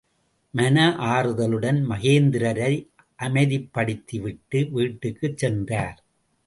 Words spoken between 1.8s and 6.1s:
மகேந்திரரை அமைதிப்படுத்தி விட்டு வீட்டுக்குச் சென்றார்.